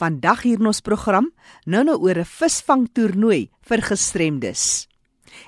[0.00, 1.26] Vandag hier in ons program
[1.68, 4.88] nou nou oor 'n visvangtoernooi vir gestremdes.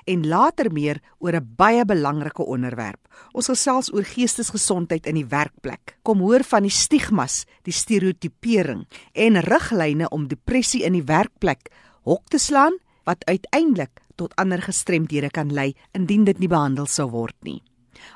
[0.05, 3.01] En later meer oor 'n baie belangrike onderwerp.
[3.33, 5.97] Ons gesels oor geestesgesondheid in die werkplek.
[6.03, 11.71] Kom hoor van die stigmas, die stereotipering en riglyne om depressie in die werkplek
[12.03, 17.09] hok te slaan wat uiteindelik tot ander gestremdhede kan lei indien dit nie behandel sou
[17.09, 17.63] word nie.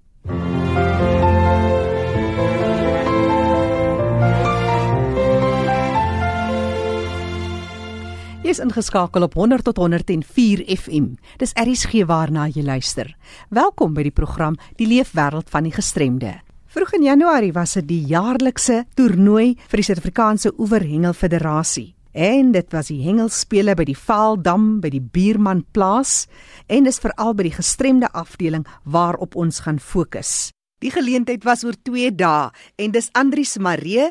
[8.51, 11.13] Jy's ingeskakel op 100 tot 104 FM.
[11.39, 13.07] Dis RSG waarna jy luister.
[13.47, 16.33] Welkom by die program Die Leefwêreld van die Gestremde.
[16.67, 21.93] Vroeg in Januarie was dit die jaarlikse toernooi vir die Suid-Afrikaanse Oeverhengel Federasie.
[22.11, 26.25] En dit was die hengelspele by die Vaaldam by die Buurman plaas
[26.67, 30.51] en dis veral by die gestremde afdeling waarop ons gaan fokus.
[30.81, 32.49] Die geleentheid was oor 2 dae
[32.81, 34.07] en dis Andrius Maree,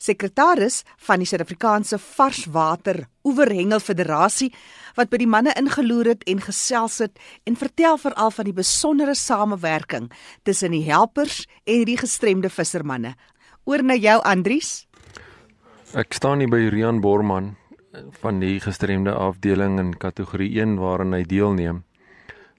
[0.00, 4.50] sekretaris van die Suid-Afrikaanse Varswater Oeverhengel Federasie
[4.98, 7.16] wat by die manne ingeloer het en gesels het
[7.48, 10.10] en vertel veral van die besondere samewerking
[10.44, 13.14] tussen die helpers en die gestremde vissermanne.
[13.64, 14.86] Oor na jou Andrius.
[15.96, 17.54] Ek staan hier by Rian Borman
[18.20, 21.80] van die gestremde afdeling in kategorie 1 waarin hy deelneem.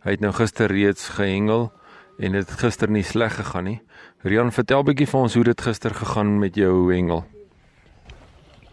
[0.01, 1.69] Hy het nou gister reeds gehengel
[2.21, 3.79] en dit het gister nie sleg gegaan nie.
[4.21, 7.23] Rian, vertel bietjie vir ons hoe dit gister gegaan met jou hengel.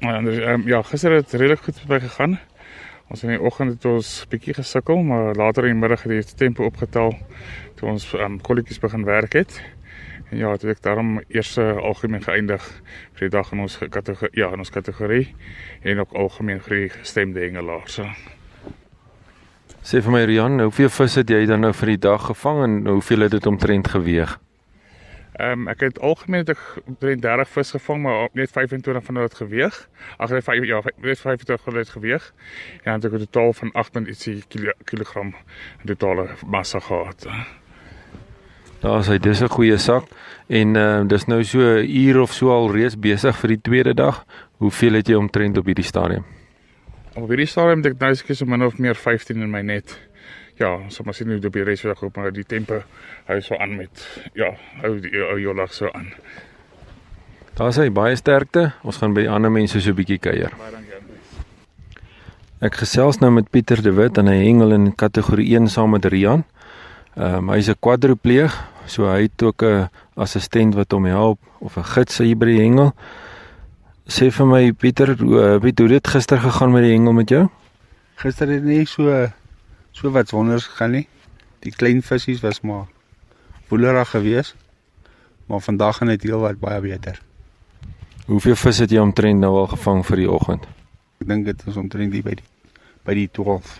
[0.04, 2.37] Ja, um, ja, gister het redelik goed by gegaan.
[3.08, 6.38] Ons in die oggend het ons bietjie gesukkel, maar later in die middag het die
[6.44, 7.16] tempo opgetel
[7.81, 9.60] toe ons um, kolletjies begin werk het.
[10.28, 12.64] En ja, het ek daarom eers algemeen geëindig
[13.16, 15.31] vir die dag in ons kategorie ja, in ons kategorie
[15.88, 17.97] en ook algemeen gestemde hengelaars.
[17.97, 18.38] So.
[19.88, 22.72] Sê vir my Rian, hoeveel vis het jy dan nou vir die dag gevang en
[22.91, 24.34] hoeveel het dit omtrent geweeg?
[25.38, 29.15] Ehm um, ek het algemeen het ek omtrent 30 vis gevang, maar net 25 van
[29.16, 29.78] hulle het geweeg.
[30.19, 32.28] Ag net 5 ja, net 25 van hulle het geweeg.
[32.84, 34.44] En dan het ek 'n totaal van 8.1
[34.84, 35.25] kg
[35.84, 37.26] totale massa gehad.
[38.81, 40.05] Daar is hy, dis 'n goeie sak
[40.49, 43.94] en uh, dis nou so 'n uur of so al reeds besig vir die tweede
[43.94, 44.25] dag.
[44.59, 46.38] Hoeveel het jy omtrent op hierdie stadium?
[47.18, 49.96] Op hierdie stadium dink ek nou seker so min of meer 15 in my net.
[50.58, 52.82] Ja, so maar sien hoe die res weer goed, maar die tempo
[53.26, 54.04] hou so aan met
[54.34, 54.52] ja,
[54.82, 56.12] hou die hou jou lag so aan.
[57.58, 58.72] Daar sê baie sterkte.
[58.87, 60.54] Ons gaan by die ander mense so 'n bietjie kuier.
[60.58, 60.88] Baie dankie.
[62.58, 66.04] Ek gesels nou met Pieter de Wit en hy hengel in kategorie 1 saam met
[66.10, 66.43] Rian.
[67.14, 68.50] Ehm um, hy's 'n kwadripleeg,
[68.87, 72.58] so hy het ook 'n assistent wat hom help of 'n gids hier by die
[72.58, 72.94] hengel.
[74.08, 77.43] Sê vir my Pieter, hoe het dit gister gegaan met die hengel met jou?
[78.16, 79.28] Gister het nie so
[79.93, 81.08] so wat wonders gegaan nie.
[81.60, 82.87] Die klein visse was maar
[83.69, 84.56] woelerig geweest.
[85.46, 87.20] Maar vandag gaan dit heelwat baie beter.
[88.26, 90.64] Hoeveel vis het jy omtrent nou al gevang vir die oggend?
[91.20, 92.49] Ek dink dit is omtrent die by die
[93.05, 93.76] by die 12.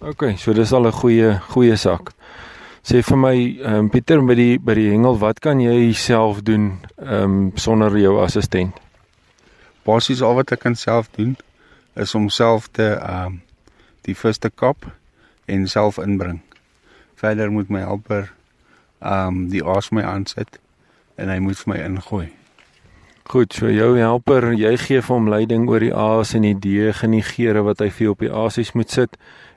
[0.00, 2.12] OK, so dis al 'n goeie goeie sak.
[2.82, 6.40] Sê vir my, ehm um, Pieter by die by die hengel, wat kan jy self
[6.42, 8.85] doen ehm um, sonder jou assistent?
[9.86, 11.36] Basies al wat ek kan self doen
[11.94, 13.42] is om self te ehm um,
[14.06, 14.84] die vis te kap
[15.50, 16.40] en self inbring.
[17.18, 18.32] Verder moet my helper
[19.00, 20.60] ehm um, die aas my aansit
[21.16, 22.26] en hy moet vir my ingooi.
[23.26, 27.02] Goed, so jou helper, jy gee vir hom leiding oor die aas en die deeg
[27.02, 29.16] en die geure wat hy vir op die aasies moet sit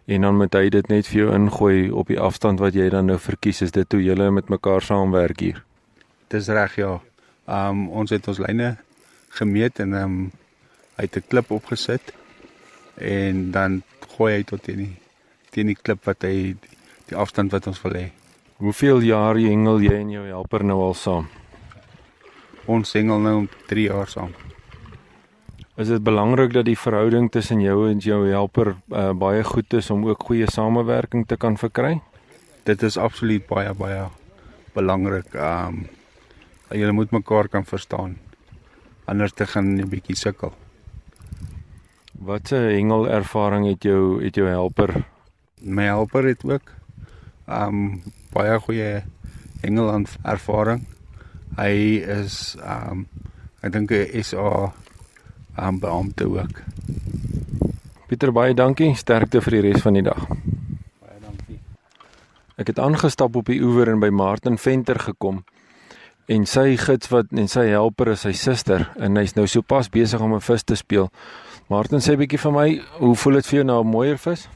[0.10, 3.12] en dan moet hy dit net vir jou ingooi op die afstand wat jy dan
[3.12, 3.62] nou verkies.
[3.62, 5.64] Is dit hoe julle met mekaar saamwerk hier?
[6.34, 6.98] Dis reg ja.
[7.46, 8.78] Ehm um, ons het ons lyne
[9.40, 10.32] gemeet en ehm um,
[11.00, 12.14] hy het 'n klip opgesit
[13.00, 13.82] en dan
[14.16, 14.96] gooi hy tot teen die
[15.50, 16.78] teen die klip wat hy die,
[17.10, 18.10] die afstand wat ons wil hê.
[18.60, 21.30] Hoeveel jaar hengel jy en jou helper nou al saam?
[22.68, 24.34] Ons hengel nou 3 jaar saam.
[25.80, 29.90] Is dit belangrik dat die verhouding tussen jou en jou helper uh, baie goed is
[29.90, 32.02] om ook goeie samewerking te kan verkry?
[32.68, 34.10] Dit is absoluut baie baie
[34.76, 35.32] belangrik.
[35.34, 35.88] Ehm um,
[36.70, 38.20] jy moet mekaar kan verstaan.
[39.10, 40.54] Anders te gaan 'n bietjie sukkel.
[42.14, 45.06] Wat 'n hengel ervaring het jou het jou helper?
[45.62, 46.80] My helper het ook
[47.50, 48.02] um,
[48.34, 49.04] baie goeie
[49.62, 50.86] hengel ervaring.
[51.58, 51.74] Hy
[52.06, 53.08] is um,
[53.62, 54.72] ek dink hy is 'n
[55.58, 56.62] um, beampte ook.
[58.08, 60.28] Pieter baie dankie, sterkte vir die res van die dag.
[61.02, 61.60] Baie dankie.
[62.58, 65.44] Ek het aangestap op die oewer en by Martin Venter gekom.
[66.30, 70.22] En sy gids wat en sy helper is sy suster en hy's nou sopas besig
[70.22, 71.10] om 'n vis te speel.
[71.70, 74.48] Martin sê bietjie vir my, hoe voel dit vir jou nou 'n mooier vis?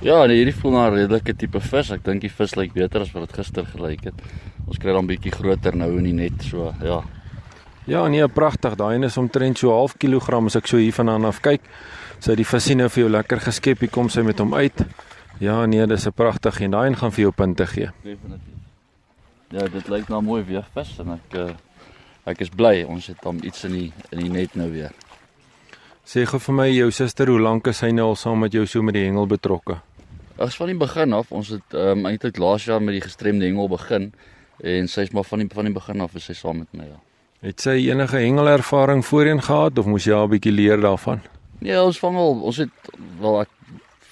[0.00, 1.90] Ja, nee, hierdie voel na 'n redelike tipe vis.
[1.90, 4.14] Ek dink die vis lyk beter as wat dit gister gelyk het.
[4.66, 7.02] Ons kry dan bietjie groter nou in die net so, ja.
[7.86, 8.76] Ja, nee, pragtig.
[8.76, 11.60] Daai een is omtrent so half kilogram as ek so hier vandaan af kyk.
[12.18, 13.80] Sy die visie nou vir jou lekker geskep.
[13.80, 14.86] Hier kom sy met hom uit.
[15.40, 17.90] Ja, nee, dis 'n pragtig en daai een gaan vir jou punte gee.
[18.02, 18.59] Definitief.
[19.50, 21.50] Ja, dit lyk na 'n mooi weegvis en ek uh,
[22.24, 24.92] ek is bly ons het hom iets in die in die net nou weer.
[26.06, 28.66] Sê gou vir my jou suster, hoe lank is sy nou al saam met jou
[28.66, 29.80] so met die hengel betrokke?
[30.38, 31.32] Ag, van die begin af.
[31.32, 34.12] Ons het um, eintlik laas jaar met die gestremde hengel begin
[34.62, 36.98] en sy's maar van die van die begin af is sy saam met my ja.
[37.40, 41.20] Het sy enige hengelervaring voorheen gehad of moes jy haar 'n bietjie leer daarvan?
[41.58, 43.48] Nee, ons vang al, ons het wel ek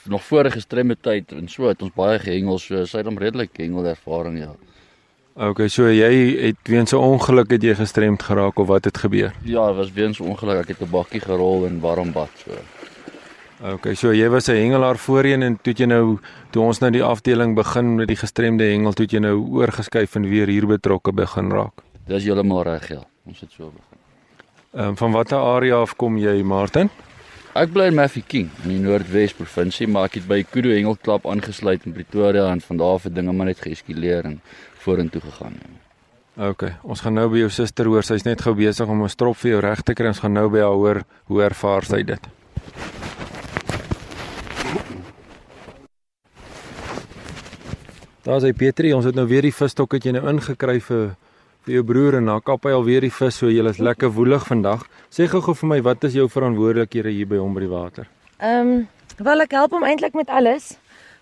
[0.04, 3.56] nog vorige stremme tyd en so het ons baie gehengel, so sy het hom redelik
[3.56, 4.54] hengelervaring ja.
[5.38, 9.32] Okay, so jy het weens 'n ongeluk het jy gestremd geraak of wat het gebeur?
[9.44, 10.58] Ja, dit was weens 'n ongeluk.
[10.58, 12.50] Ek het 'n bakkie gerol in warm bad so.
[13.72, 16.18] Okay, so jy was 'n hengelaar voorheen en toe jy nou
[16.50, 20.28] toe ons nou die afdeling begin met die gestremde hengel, toe jy nou oorgeskuif en
[20.28, 21.82] weer hier betrokke begin raak.
[22.06, 23.02] Dis heeltemal reg, ja.
[23.26, 23.98] Ons het so begin.
[24.74, 26.90] Ehm um, van watter area af kom jy, Martin?
[27.54, 31.86] Ek bly in Mafeking in die Noordwes provinsie, maar ek het by Kudu Hengelklub aangesluit
[31.86, 34.40] in Pretoria en van daar af het dinge maar net geeskaleer en
[34.88, 35.60] vorentoe gegaan.
[36.38, 38.06] OK, ons gaan nou by jou suster hoor.
[38.06, 40.08] Sy's net gou besig om 'n strop vir jou reg te kry.
[40.08, 42.28] Ons gaan nou by haar hoor hoe ervaar sy dit.
[48.22, 51.16] Daar's hy Pietrie, ons het nou weer die visstok het jy nou ingekry vir
[51.64, 54.46] vir jou broer en na kap hy alweer die vis, so jy is lekker woelig
[54.48, 54.84] vandag.
[55.10, 58.08] Sê gou-gou vir my, wat is jou verantwoordelikhede hier by hom by die water?
[58.38, 60.76] Ehm, um, wel ek help hom eintlik met alles.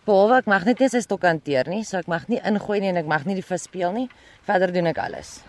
[0.06, 2.92] Behalwe ek mag net nie sy stok hanteer nie, so ek mag nie ingooi nie
[2.92, 4.07] en ek mag nie die vis speel nie.
[4.47, 5.40] Verder doen ek alles.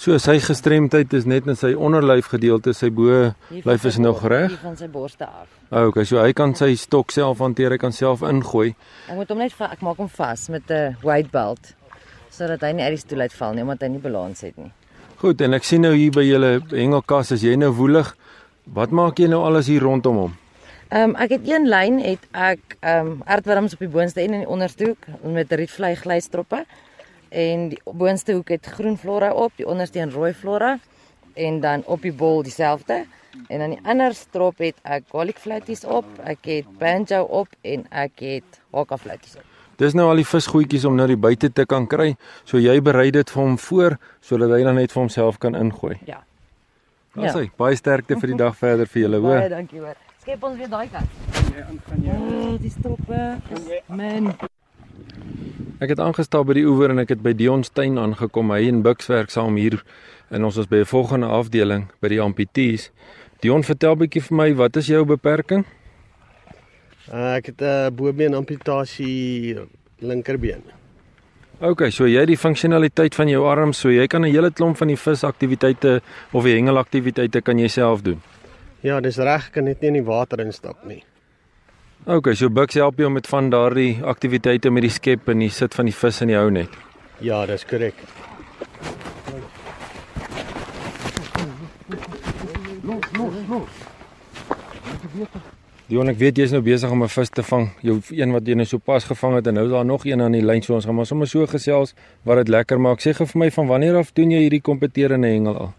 [0.00, 4.56] So sy gestremdheid is net in sy onderlyf gedeelte, sy bo lyf is nog reg.
[4.64, 5.50] Van sy borste af.
[5.68, 8.72] Ah, okay, so hy kan sy stok self hanteer, hy kan self ingooi.
[9.12, 11.74] Ek moet hom net ek maak hom vas met 'n weight belt
[12.32, 14.72] sodat hy nie uit die stoel uitval nie omdat hy nie balans het nie.
[15.20, 18.16] Goed, en ek sien nou hier by julle hengelkas as jy nou woelig,
[18.64, 20.41] wat maak jy nou alles hier rondom hom?
[20.92, 24.34] Ehm um, ek het een lyn het ek ehm um, aardwurms op die boonste en
[24.36, 26.66] in die onderste hoek met rietvlei glystroppe
[27.28, 30.74] en die boonste hoek het groen flora op, die onderste een rooi flora
[31.32, 33.06] en dan op die bol dieselfde.
[33.48, 37.88] En aan die ander strop het ek garlic fluties op, ek het banjo op en
[37.88, 39.48] ek het haka fluties op.
[39.80, 42.12] Dis nou al die visgoedjies om nou die buite te kan kry.
[42.44, 45.96] So jy berei dit vir hom voor sodat hy dan net vir homself kan ingooi.
[46.04, 46.20] Ja.
[47.16, 47.38] Ons ja.
[47.40, 49.38] sê baie sterkte vir die dag verder vir julle, hoor.
[49.40, 49.96] Baie dankie, hoor.
[50.22, 51.14] Skep ons weer daai kant.
[51.50, 52.14] Nee, aangaan jy.
[52.14, 53.22] Oh, die stoppe.
[53.90, 54.28] Man.
[55.82, 58.52] Ek het aangestap by die oewer en ek het by Dion Steyn aangekom.
[58.54, 59.80] Hy en Bux werk saam hier
[60.30, 62.92] en ons is by 'n volgende afdeling by die amputees.
[63.42, 65.64] Dion, vertel bietjie vir my, wat is jou beperking?
[67.10, 69.58] Uh, ek het 'n uh, bobeen amputasie
[69.98, 70.62] linkerbeen.
[71.58, 74.76] OK, so jy het die funksionaliteit van jou arm, so jy kan 'n hele klomp
[74.76, 76.00] van die visaktiwiteite
[76.30, 78.22] of die hengelaktiwiteite kan jy self doen.
[78.82, 81.04] Ja, dis reg, kan net nie in die water instap nie.
[82.02, 85.76] Okay, so Bucks help jou met van daardie aktiwiteite met die skep en die sit
[85.78, 86.72] van die vis in die hou net.
[87.22, 87.94] Ja, dis korrek.
[95.86, 97.68] Dion, ek weet jy's nou besig om 'n vis te vang.
[97.82, 100.32] Jou een wat jy nou sopas gevang het en nou is daar nog een aan
[100.32, 100.62] die lyn.
[100.62, 102.98] So ons gaan maar sommer so gesels wat dit lekker maak.
[102.98, 105.74] Sê gou vir my van wanneer af doen jy hierdie kompeterende hengel al?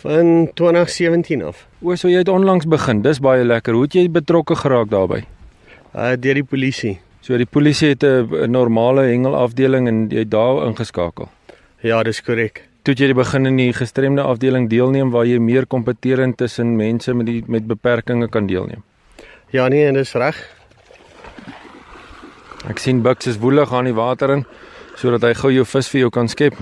[0.00, 1.66] Van 2017 af.
[1.82, 3.02] O, so jy het onlangs begin.
[3.04, 3.76] Dis baie lekker.
[3.76, 5.26] Hoe het jy betrokke geraak daarbey?
[5.92, 6.94] Uh deur die polisie.
[7.20, 11.28] So die polisie het 'n normale hengelafdeling en jy daar ingeskakel.
[11.82, 12.68] Ja, dis korrek.
[12.82, 17.26] Toe jy begin in die gestremde afdeling deelneem waar jy meer kompeterend tussen mense met
[17.26, 18.82] die met beperkings kan deelneem.
[19.50, 20.36] Ja nee, en dis reg.
[22.68, 24.46] Ek sien Bucks is woelig aan die water in
[24.96, 26.54] sodat hy gou jou vis vir jou kan skep.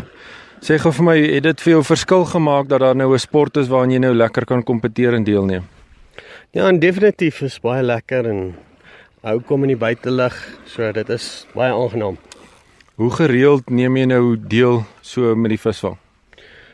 [0.58, 3.56] Sê gou vir my, het dit vir jou verskil gemaak dat daar nou 'n sport
[3.56, 5.64] is waarin jy nou lekker kan kompeteer en deelneem?
[6.50, 8.54] Ja, en definitief is baie lekker en
[9.22, 10.34] hou kom in die buitelug,
[10.66, 12.16] so dit is baie aangenaam.
[12.96, 15.96] Hoe gereeld neem jy nou deel so met die visvang?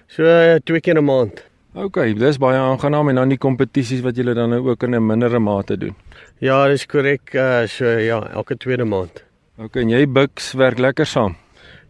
[0.09, 0.25] So
[0.65, 1.45] twee keer 'n maand.
[1.75, 5.07] OK, dis baie aangenaam en dan die kompetisies wat julle dan nou ook in 'n
[5.07, 5.95] mindere mate doen.
[6.39, 7.35] Ja, dis korrek.
[7.35, 9.25] Uh, so ja, elke tweede maand.
[9.59, 11.37] OK, en jy Bucks werk lekker saam.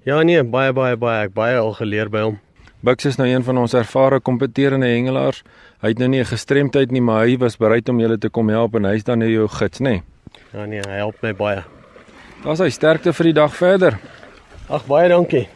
[0.04, 2.34] Ja nee, baie baie baie ek baie al geleer by hom.
[2.84, 5.38] Bucks is nou een van ons ervare kompeterende hengelaars.
[5.80, 8.48] Hy het nou nie 'n gestremdheid nie, maar hy was bereid om julle te kom
[8.48, 9.88] help en hy's dan nou jou gids, nê?
[9.88, 10.02] Nee.
[10.52, 11.64] Ja nee, hy help my baie.
[12.44, 13.98] Daar's hy sterkte vir die dag verder.
[14.68, 15.48] Ag baie dankie.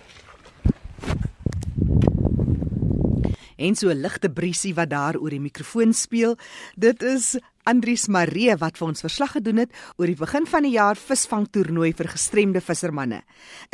[3.58, 6.36] En so 'n ligte briesie wat daar oor die mikrofoon speel.
[6.76, 10.70] Dit is Andries Maree wat vir ons verslag gedoen het oor die begin van die
[10.76, 13.22] jaar visvangtoernooi vir gestremde vissermanne.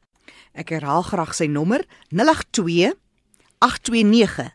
[0.53, 2.93] Ek herhaal graag sy nommer 082
[3.59, 4.51] 829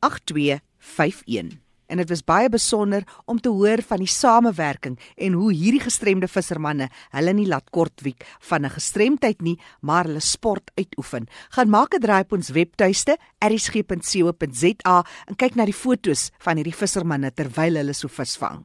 [0.00, 1.60] 8251.
[1.86, 6.26] En dit was baie besonder om te hoor van die samewerking en hoe hierdie gestremde
[6.28, 11.28] vissermanne hulle nie laat kortwiek van 'n gestremdheid nie, maar hulle sport uitoefen.
[11.50, 16.74] Gaan maak 'n draai op ons webtuiste erisg.co.za en kyk na die fotos van hierdie
[16.74, 18.64] vissermanne terwyl hulle so visvang.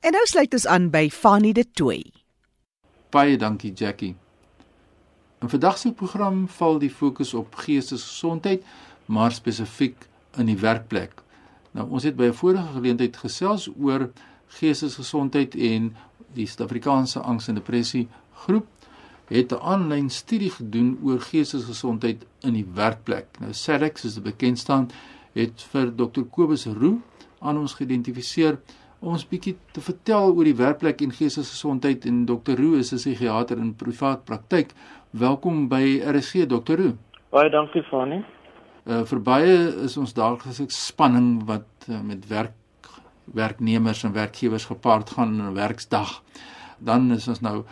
[0.00, 2.12] En nou sluit ons aan by Fanny de Tooi.
[3.10, 4.16] Baie dankie Jackie.
[5.40, 8.62] In vandag se program val die fokus op geestesgesondheid,
[9.04, 10.06] maar spesifiek
[10.40, 11.22] in die werkplek.
[11.76, 14.10] Nou ons het by 'n vorige geleentheid gesels oor
[14.46, 15.96] geestesgesondheid en
[16.32, 18.66] die Suid-Afrikaanse Angs en Depressie groep
[19.28, 23.26] het 'n aanlyn studie gedoen oor geestesgesondheid in die werkplek.
[23.40, 24.90] Nou SADC soos dit bekend staan,
[25.32, 27.00] het vir Dr Kobus Roo
[27.38, 28.58] aan ons geïdentifiseer
[28.98, 32.96] om ons bietjie te vertel oor die werkplek en geestesgesondheid en Dr Roo is 'n
[32.96, 34.72] psigiater in privaat praktyk.
[35.16, 36.96] Welkom by RSG Dr Roo.
[37.32, 38.18] Baie dankie Fanie.
[38.84, 39.54] Uh vir baie
[39.86, 42.90] is ons daaglikse spanning wat uh, met werk
[43.38, 46.20] werknemers en werkgewers gepaard gaan in 'n werksdag.
[46.78, 47.64] Dan is ons nou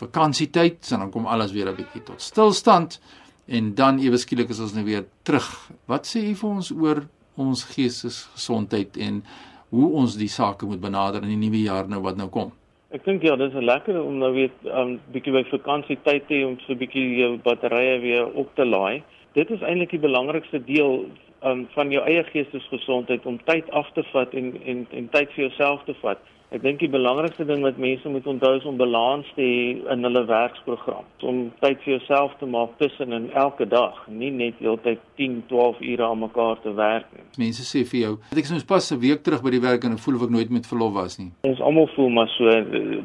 [0.00, 3.00] vakansietyd en dan kom alles weer 'n bietjie tot stilstand
[3.46, 5.70] en dan ewe skielik is ons nou weer terug.
[5.86, 9.24] Wat sê u vir ons oor ons geestesgesondheid en
[9.68, 12.52] hoe ons die sake moet benader in die nuwe jaar nou wat nou kom?
[12.88, 16.44] Ek dink ja, dis lekker om nou weer 'n um, bietjie by vakansietyd te hê
[16.46, 19.02] om so 'n bietjie jou batterye weer op te laai.
[19.34, 21.04] Dit is eintlik die belangrikste deel
[21.44, 25.44] um, van jou eie geestesgesondheid om tyd af te vat en en en tyd vir
[25.44, 26.18] jouself te vat.
[26.48, 29.56] Ek dink die belangrikste ding wat mense moet onthou is om balans te hê
[29.92, 31.04] in hulle werksprogram.
[31.20, 35.82] Om tyd vir jouself te maak tussen en elke dag, nie net heeltyd 10, 12
[35.90, 37.26] ure aan mekaar te werk nie.
[37.42, 39.92] Mense sê vir jou, ek is nou pas 'n week terug by die werk en
[39.92, 41.28] ek voel of ek nooit met verlof was nie.
[41.44, 42.44] Ons almal voel maar so,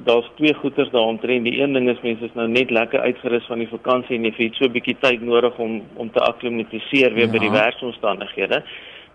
[0.07, 1.43] daar's twee goeters daaromtrent.
[1.43, 4.33] Die een ding is mense is nou net lekker uitgerus van die vakansie en jy
[4.37, 7.31] het so 'n bietjie tyd nodig om om te akklimatiseer weer ja.
[7.31, 8.63] by die werksomstandighede.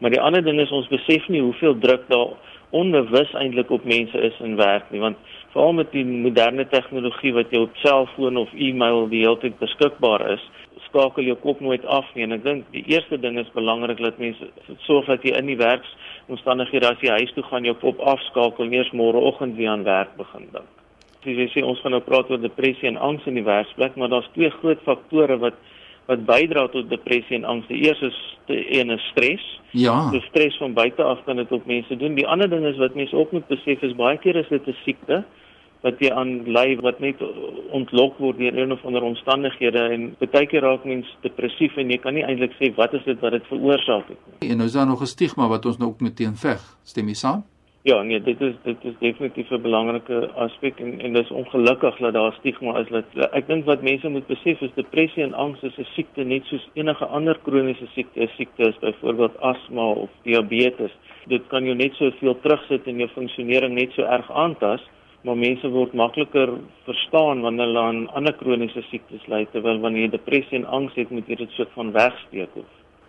[0.00, 2.37] Maar die ander ding is ons besef nie hoeveel druk daar
[2.70, 5.16] onbewus eintlik op mense is in werk nie want
[5.52, 10.26] veral met die moderne tegnologie wat jou op selfoon of e-mail die hele tyd beskikbaar
[10.34, 10.44] is
[10.88, 14.20] skakel jou kop nooit af nie en ek dink die eerste ding is belangrik dat
[14.22, 14.48] mense
[14.87, 18.76] sorg dat jy in die werksomstandighede as jy huis toe gaan jou kop afskakel en
[18.76, 20.70] eers môreoggend weer aan werk begin dink.
[21.25, 24.12] Dis jy sê ons gaan nou praat oor depressie en angs in die werksplek maar
[24.12, 25.58] daar's twee groot faktore wat
[26.08, 27.66] wat bydra tot depressie en angs.
[27.68, 28.20] Die eerste is
[28.72, 29.44] een is stres.
[29.76, 30.10] Ja.
[30.10, 32.14] Die stres van buite af kan dit op mense doen.
[32.16, 34.76] Die ander ding is wat mense ook moet besef is baie keer is dit 'n
[34.84, 35.24] siekte
[35.86, 37.20] wat jy aan ly wat net
[37.76, 41.98] ontlok word deur een of ander omstandighede en baie keer raak mens depressief en jy
[42.02, 44.50] kan nie eintlik sê wat is dit wat dit veroorsaak het nie.
[44.50, 46.60] En nou is daar nog 'n stigma wat ons nou ook mee teenveg.
[46.82, 47.44] Stem jy saam?
[47.82, 51.97] Ja, nee, dit is dit is definitief 'n belangrike aspek en en dit is ongelukkig
[51.97, 55.62] dat daar stigma is dat ek dink wat mense moet besef is depressie en angs
[55.62, 60.90] is 'n siekte net soos enige ander kroniese siekte, siekte is byvoorbeeld asma of diabetes.
[61.26, 64.82] Dit kan jou net soveel terugsit en jou funksionering net so erg aantas
[65.23, 66.52] maar mense word makliker
[66.87, 71.11] verstaan wanneer hulle aan ander kroniese siektes ly terwyl wanneer jy depressie en angs het
[71.11, 72.66] moet jy dit soort van wegsteek of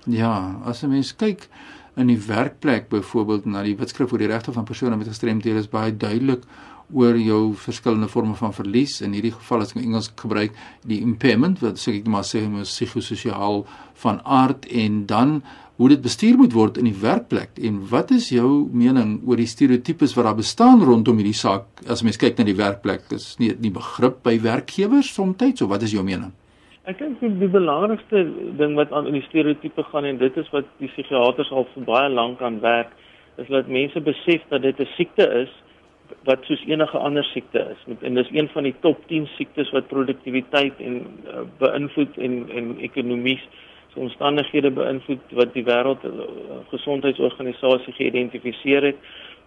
[0.08, 1.48] Ja, as 'n mens kyk
[1.96, 5.72] in die werkplek byvoorbeeld na die wetskrif oor die regte van persone met gestremthede is
[5.72, 6.46] baie duidelik
[6.93, 9.00] oor jou verskillende forme van verlies.
[9.05, 10.55] In hierdie geval as ek Engels gebruik
[10.89, 13.63] die impairment wat sê ek maar sê psigososiaal
[14.03, 14.65] van aard.
[14.65, 15.39] En dan
[15.79, 17.53] hoe dit bestuur moet word in die werkplek.
[17.62, 21.69] En wat is jou mening oor die stereotypes wat daar bestaan rondom hierdie saak?
[21.88, 25.86] As mens kyk na die werkplek is nie die begrip by werkgewers soms of wat
[25.86, 26.34] is jou mening
[26.89, 28.24] Ek dink die, die belangrikste
[28.58, 32.10] ding wat aan die stereotype gaan en dit is wat die psigiaters al vir baie
[32.10, 32.96] lank aan werk
[33.38, 35.51] is dat mense besef dat dit 'n siekte is
[36.25, 39.88] wat soos enige ander siekte is en dis een van die top 10 siektes wat
[39.93, 40.96] produktiwiteit en
[41.29, 43.46] uh, beïnvloed en en ekonomies
[43.93, 46.25] so omstandighede beïnvloed wat die wêreld eh,
[46.69, 49.00] gesondheidsorganisasie geïdentifiseer het.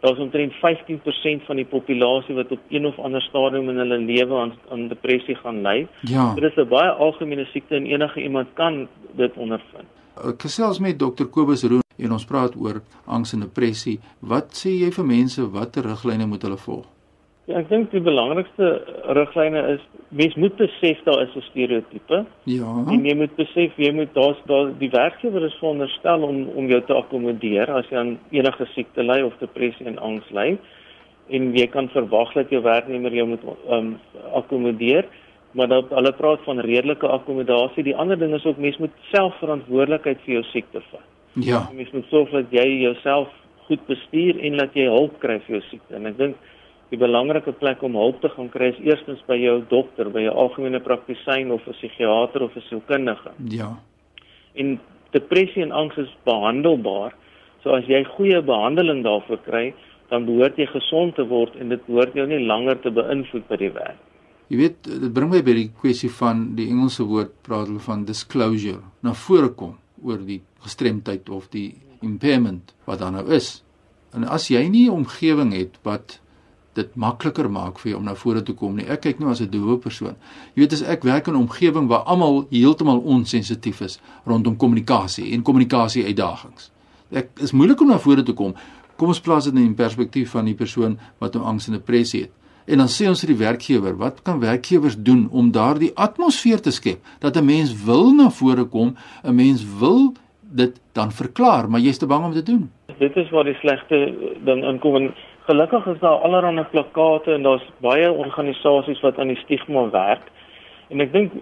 [0.03, 4.35] Daar's omtrent 15% van die populasie wat op een of ander stadium in hulle lewe
[4.35, 5.87] aan aan depressie gaan ly.
[6.11, 6.35] Ja.
[6.35, 9.87] Dit is 'n baie algemene siekte en enige iemand kan dit ondervind.
[10.29, 14.01] Ek gesels met dokter Kobus Roon en ons praat oor angs en depressie.
[14.19, 16.87] Wat sê jy vir mense watter riglyne moet hulle volg?
[17.51, 18.69] Ja, ek dink die belangrikste
[19.19, 22.25] riglyne is mens moet besef daar is 'n stereotipe.
[22.45, 22.85] Ja.
[22.87, 26.81] En jy moet besef jy moet daar's daar die werkgewer is veronderstel om om jou
[26.81, 30.59] te akkommodeer as jy aan enige siekte ly of depressie en angs ly.
[31.31, 33.99] En jy kan verwag dat jou werknemer jou moet um
[34.33, 35.05] akkommodeer,
[35.53, 37.83] maar dat hulle praat van redelike akkommodasie.
[37.83, 41.07] Die ander ding is ook mens moet self verantwoordelikheid vir jou siekte vat.
[41.35, 41.69] Ja.
[41.75, 43.29] Mens moet sorg dat jy jouself
[43.67, 45.95] goed bestuur en dat jy hulp kry vir jou siekte.
[45.95, 46.37] En ek dink
[46.93, 50.35] die belangrike plek om hulp te gaan kry is eerstens by jou dokter, by jou
[50.45, 53.33] algemene praktisyn of 'n psigiater of 'n sielkundige.
[53.49, 53.79] Ja.
[54.55, 54.79] En
[55.13, 57.15] depressie en angs is behandelbaar.
[57.63, 59.75] So as jy goeie behandeling daarvoor kry,
[60.11, 63.57] dan behoort jy gesond te word en dit behoort jou nie langer te beïnvloed by
[63.57, 64.01] die werk.
[64.49, 68.05] Jy weet, dit bring my by die kwessie van die Engelse woord praat hulle van
[68.05, 68.83] disclosure.
[69.01, 73.63] Na vore kom oor die gestremdheid of die impairment wat dan nou is.
[74.13, 76.21] En as jy nie 'n omgewing het wat
[76.75, 78.87] dit makliker maak vir jou om na vore te kom nie.
[78.89, 80.17] Ek kyk nou as 'n doewe persoon.
[80.55, 85.33] Jy weet as ek werk in 'n omgewing waar almal heeltemal onsensitief is rondom kommunikasie
[85.33, 86.71] en kommunikasie uitdagings.
[87.11, 88.55] Ek is moeilik om na vore te kom.
[88.97, 92.31] Kom ons plaas dit in perspektief van die persoon wat nou angs en depressie het.
[92.65, 96.71] En dan sê ons vir die werkgewer, wat kan werkgewers doen om daardie atmosfeer te
[96.71, 100.15] skep dat 'n mens wil na vore kom, 'n mens wil
[100.57, 102.71] dit dan verklaar, maar jy's te bang om dit te doen.
[102.99, 105.15] Dit is waar die slegte ding inkom en
[105.49, 110.31] gelukkig is daar allerlei plakate en daar's baie organisasies wat aan die stigma werk.
[110.93, 111.33] En ek dink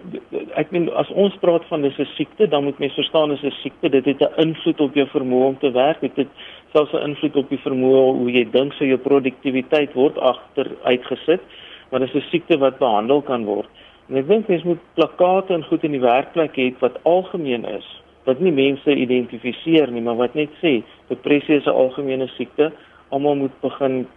[0.55, 3.51] ek meen as ons praat van dis 'n siekte, dan moet mens verstaan dis 'n
[3.61, 3.89] siekte.
[3.89, 5.99] Dit het 'n invloed op jou vermoë om te werk.
[6.01, 6.27] Dit het
[6.73, 11.41] selfs 'n invloed op die vermoë hoe jy dink so jou produktiwiteit word agteruit gesit.
[11.89, 13.67] Maar dis 'n siekte wat behandel kan word.
[14.09, 18.00] En ek dink mens moet plakate en goed in die werkplek hê wat algemeen is.
[18.25, 22.71] Wat nie mense identifiseer nie, maar wat net sê depressie is 'n algemene siekte
[23.11, 24.07] almal moet begin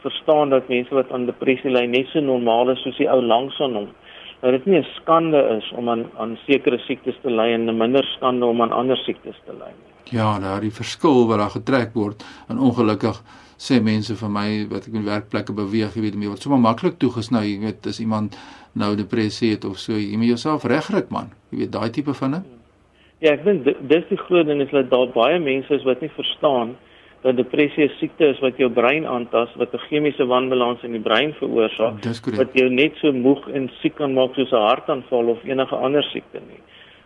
[0.00, 3.60] verstaan dat mense wat aan depressie ly net so normaal is soos die ou langs
[3.60, 3.88] aan hom.
[4.40, 8.04] Dat dit nie 'n skande is om aan aan sekere siektes te ly en minder
[8.16, 9.92] skande om aan ander siektes te ly nie.
[10.18, 13.22] Ja, daar die verskil wat daar getrek word en ongelukkig
[13.58, 16.98] sê mense vir my wat ek in werkplekke beweeg, jy weet nie wat sommer maklik
[16.98, 18.38] toegesny, jy weet as iemand
[18.72, 21.30] nou depressie het of so, jy moet jouself regryk man.
[21.50, 22.57] Jy weet daai tipe van 'n
[23.18, 26.10] Ja, ek dink dis die groot ding is dat daar baie mense is wat nie
[26.14, 26.76] verstaan
[27.22, 31.02] dat depressie 'n siekte is wat jou brein aantas, wat 'n chemiese wanbalans in die
[31.02, 32.04] brein veroorsaak,
[32.36, 36.02] wat jou net so moeg en siek kan maak soos 'n hartaanval of enige ander
[36.02, 36.62] siekte nie.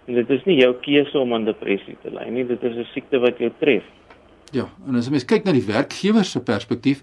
[0.07, 2.87] En dit is nie jou keuse om aan depressie te ly nie, dit is 'n
[2.92, 3.85] siekte wat jou tref.
[4.53, 7.03] Ja, en as mens kyk na die werkgewer se perspektief,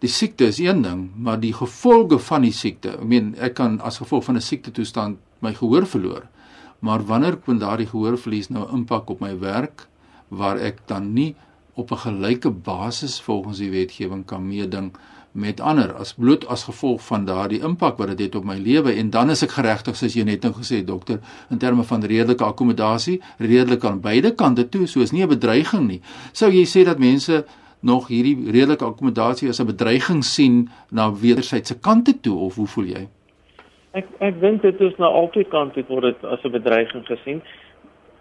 [0.00, 3.80] die siekte is een ding, maar die gevolge van die siekte, ek meen ek kan
[3.80, 6.28] as gevolg van 'n siekte toestand my gehoor verloor.
[6.84, 9.86] Maar wanneer kon daardie gehoorverlies nou impak op my werk
[10.28, 11.34] waar ek dan nie
[11.74, 14.92] op 'n gelyke basis volgens die wetgewing kan meeding
[15.32, 18.92] met ander as bloot as gevolg van daardie impak wat dit het op my lewe
[18.92, 21.18] en dan is ek geregtig soos jy net nou gesê het dokter
[21.50, 25.86] in terme van redelike akkommodasie redelik aan beide kante toe so is nie 'n bedreiging
[25.88, 26.00] nie
[26.32, 27.44] sou jy sê dat mense
[27.80, 32.84] nog hierdie redelike akkommodasie as 'n bedreiging sien na wederwysige kante toe of hoe voel
[32.84, 33.08] jy?
[33.94, 37.42] Ek ek dink dit is na albei kante word dit as 'n bedreiging gesien.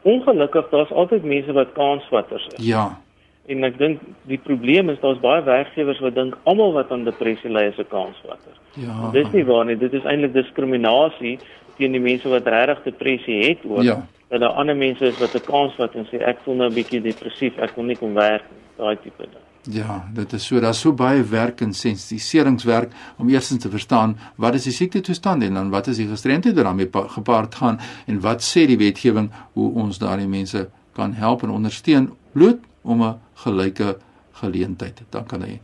[0.03, 2.65] Ongelukkig daar's altyd mense wat kansvatters is.
[2.65, 2.99] Ja.
[3.47, 7.49] En ek dink die probleem is daar's baie werkgewers wat dink almal wat aan depressie
[7.49, 8.55] ly is 'n kansvatter.
[8.75, 9.12] Ja.
[9.12, 9.77] Dis nie waar nie.
[9.77, 11.39] Dit is eintlik diskriminasie
[11.77, 13.83] teen die mense wat regtig depressie het ook.
[13.83, 14.05] Ja.
[14.29, 16.73] Dat daar ander mense is wat 'n kans vat en sê ek voel nou 'n
[16.73, 18.62] bietjie depressief, ek wil nie kom werk nie.
[18.77, 19.53] Daai tipe ding.
[19.71, 24.58] Ja, dit is so daar's so baie werk en sensitiseringswerk om eerstens te verstaan wat
[24.58, 28.19] is die siekte toestand en dan wat is die gestremdheid wat daarmee gepaard gaan en
[28.19, 30.65] wat sê die wetgewing hoe ons daardie mense
[30.99, 33.97] kan help en ondersteun bloot om 'n gelyke
[34.34, 35.60] geleentheid dan kan hy.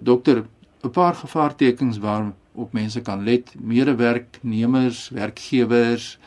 [0.00, 0.44] Dokter,
[0.84, 6.18] 'n paar gevaartekens waarop mense kan let, medewerknemers, werkgewers,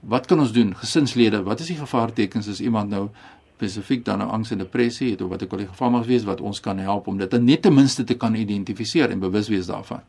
[0.00, 0.76] wat kan ons doen?
[0.76, 3.08] Gesinslede, wat is die gevaartekens as iemand nou
[3.56, 6.26] spesifiek dan nou angs en depressie het of wat ek al die geval mag wees
[6.28, 9.70] wat ons kan help om dit net ten minste te kan identifiseer en bewus wees
[9.72, 10.04] daarvan.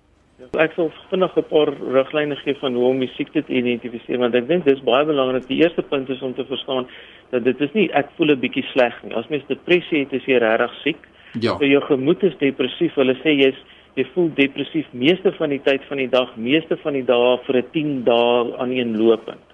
[0.64, 4.36] Ek sal vinnig 'n paar riglyne gee van hoe om die siekte te identifiseer want
[4.36, 5.48] ek dink dis baie belangrik.
[5.48, 6.88] Die eerste punt is om te verstaan
[7.32, 9.16] dat dit is nie ek voel 'n bietjie sleg nie.
[9.16, 11.02] As mens depressie het, is jy regtig siek.
[11.40, 11.58] Ja.
[11.58, 12.96] So jou gemoed is depressief.
[12.96, 13.60] Hulle sê jy's
[13.96, 17.58] jy voel depressief meeste van die tyd van die dag, meeste van die dae vir
[17.58, 19.46] 'n 10 dae aaneenlopend.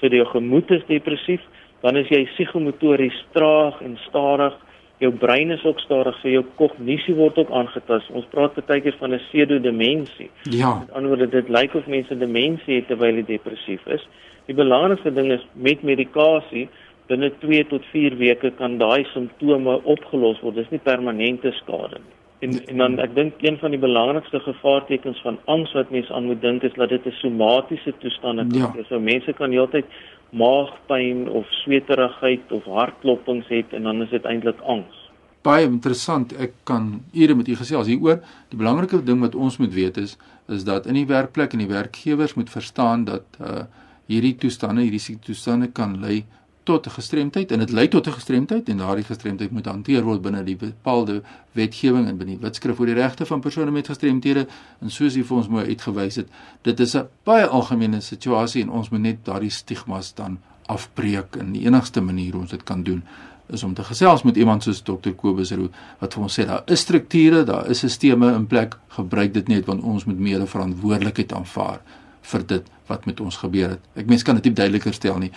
[0.00, 1.40] So jou gemoed is depressief,
[1.84, 4.54] dan is jy psigomotories traag en stadig.
[5.02, 8.08] Jou brein is ook stadig, so jou kognisie word ook aangetast.
[8.16, 10.30] Ons praat baie keer van 'n pseudodemensie.
[10.42, 10.78] Ja.
[10.78, 14.06] Met ander woorde, dit lyk of mense demensie het terwyl hulle depressief is.
[14.46, 16.68] Die belangrikste ding is met medikasie
[17.06, 20.54] binne 2 tot 4 weke kan daai simptome opgelos word.
[20.54, 22.23] Dis nie permanente skade nie.
[22.44, 26.26] En en dan ek dink een van die belangrikste gevaartekens van angs wat mense aan
[26.30, 28.72] moet dink is dat dit 'n somatiese toestand kan Ja.
[28.74, 28.88] wees.
[28.88, 29.86] So mense kan heeltyd
[30.32, 34.96] maagpyn of sweterigheid of hartklopings het en dan is dit eintlik angs.
[35.44, 36.32] Baie interessant.
[36.40, 38.20] Ek kan ure met u gesels hieroor.
[38.48, 41.68] Die belangrike ding wat ons moet weet is is dat in die werkplek en die
[41.68, 43.64] werkgewers moet verstaan dat uh
[44.06, 46.24] hierdie toestande, hierdie siekte toestande kan lei
[46.64, 50.22] tot 'n gestremdheid en dit lei tot 'n gestremdheid en daardie gestremdheid moet hanteer word
[50.22, 51.22] binne die bepaalde
[51.52, 54.46] wetgewing en binne die wetskrif oor die regte van persone met gestremthede
[54.80, 56.28] en soos u vir ons mooi uitgewys het,
[56.62, 61.52] dit is 'n baie algemene situasie en ons moet net daardie stigmas dan afbreek en
[61.52, 63.02] die enigste manier ons dit kan doen
[63.46, 65.68] is om te gesels met iemand soos Dr Kobus Roo
[66.00, 69.66] wat vir ons sê daar is strukture, daar is sisteme in plek, gebruik dit net
[69.66, 71.80] want ons moet meer verantwoordelikheid aanvaar
[72.22, 73.84] vir dit wat met ons gebeur het.
[73.96, 75.30] Ek mens kan dit nie duideliker stel nie.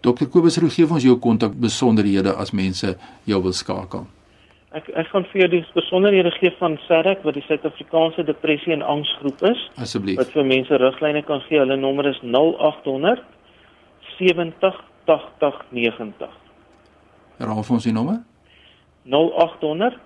[0.00, 2.94] Dr Kobus Roo gee ons jou kontak besonderhede as mense
[3.26, 4.06] jou wil skakel.
[4.76, 8.84] Ek ek gaan vir jou die besonderhede gee van SADC wat die Suid-Afrikaanse Depressie en
[8.84, 9.62] Angsgroep is.
[9.80, 10.20] Asseblief.
[10.20, 11.58] Wat vir mense riglyne kan gee.
[11.58, 13.24] Hulle nommer is 0800
[14.18, 16.36] 70 80 90.
[17.38, 18.20] Herhaal vir ons die nommer.
[19.08, 19.96] 0800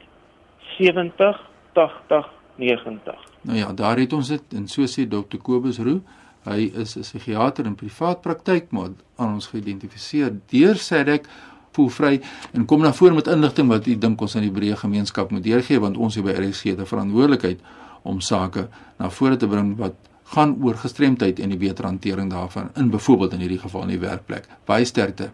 [0.78, 1.42] 70
[1.74, 2.30] 80
[2.62, 3.28] 90.
[3.42, 6.00] Nou ja, daar het ons dit en so sê Dr Kobus Roo.
[6.44, 11.26] Hy is 'n psigiater in privaat praktyk maar aan ons geïdentifiseer deur SADC
[11.72, 12.20] voel vry
[12.52, 15.42] en kom na vore met inligting wat u dink ons aan die breë gemeenskap moet
[15.42, 17.60] deurgee want ons hier by RSG het 'n verantwoordelikheid
[18.02, 22.70] om sake na vore te bring wat gaan oor gestremdheid en die beter hantering daarvan
[22.76, 24.48] in byvoorbeeld in hierdie geval in die werkplek.
[24.64, 25.30] Baie sterkte.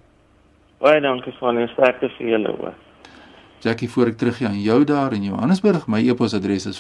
[0.79, 2.75] Baie dankie van en sterkte vir julle hoor.
[3.61, 5.87] Jackie voor ek terug aan jou daar in Johannesburg.
[5.87, 6.79] My e-posadres is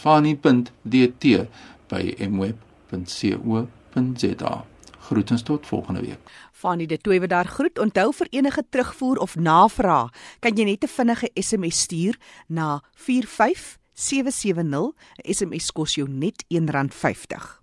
[3.90, 4.64] fani.dt@mweb.co.za.
[5.09, 6.18] Groetens tot volgende week.
[6.53, 7.79] Fanie de Toewe daar groet.
[7.79, 14.92] Onthou vir enige terugvoer of navraag, kan jy net 'n vinnige SMS stuur na 45770.
[15.16, 17.58] 'n SMS kos jou net R1.50.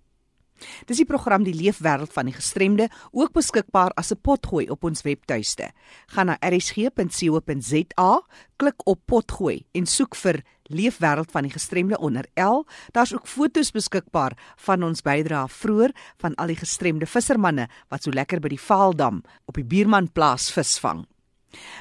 [0.86, 5.02] Dis die program Die Leefwêreld van die Gestremde, ook beskikbaar as 'n potgooi op ons
[5.02, 5.70] webtuiste.
[6.06, 8.22] Gaan na rsg.co.za,
[8.56, 12.64] klik op potgooi en soek vir Leefwêreld van die Gestremde onder L.
[12.92, 18.10] Daar's ook foto's beskikbaar van ons bydrae vroeër van al die gestremde vissermanne wat so
[18.10, 21.06] lekker by die Vaaldam op die Buurmanplaas visvang.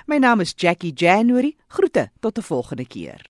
[0.08, 1.56] My naam is Jackie January.
[1.68, 3.22] Groete tot 'n volgende keer.